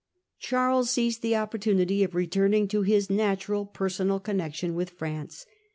[0.39, 5.45] Charles seized the opportunity of returning to his natural personal connection with France.